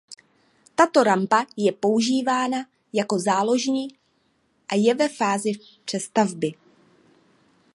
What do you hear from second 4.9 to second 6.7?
ve fázi přestavby.